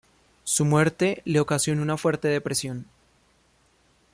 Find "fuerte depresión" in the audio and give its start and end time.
1.95-2.87